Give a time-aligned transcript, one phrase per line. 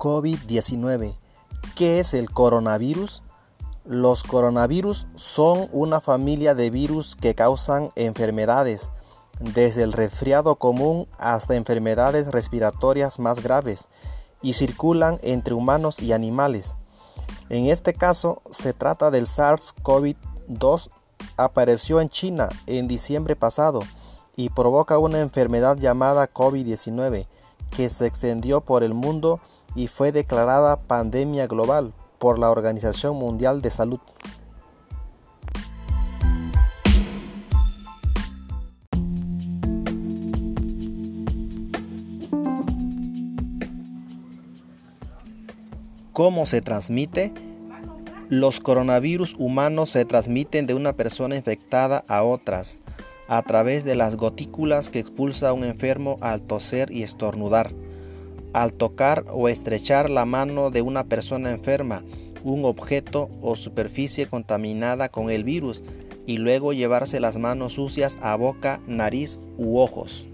[0.00, 1.14] COVID-19.
[1.76, 3.22] ¿Qué es el coronavirus?
[3.84, 8.90] Los coronavirus son una familia de virus que causan enfermedades,
[9.38, 13.88] desde el resfriado común hasta enfermedades respiratorias más graves,
[14.40, 16.76] y circulan entre humanos y animales.
[17.50, 20.88] En este caso, se trata del SARS-CoV-2,
[21.36, 23.80] apareció en China en diciembre pasado
[24.34, 27.26] y provoca una enfermedad llamada COVID-19
[27.70, 29.40] que se extendió por el mundo
[29.74, 34.00] y fue declarada pandemia global por la Organización Mundial de Salud.
[46.12, 47.32] ¿Cómo se transmite?
[48.28, 52.78] Los coronavirus humanos se transmiten de una persona infectada a otras
[53.26, 57.72] a través de las gotículas que expulsa un enfermo al toser y estornudar
[58.52, 62.02] al tocar o estrechar la mano de una persona enferma,
[62.42, 65.82] un objeto o superficie contaminada con el virus
[66.26, 70.29] y luego llevarse las manos sucias a boca, nariz u ojos.